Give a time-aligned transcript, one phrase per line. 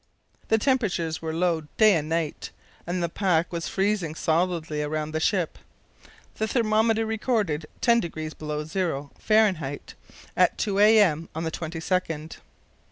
[0.47, 2.49] The temperatures were low day and night,
[2.87, 5.59] and the pack was freezing solidly around the ship.
[6.37, 9.53] The thermometer recorded 10° below zero Fahr.
[10.35, 11.29] at 2 a.m.
[11.35, 12.37] on the 22nd.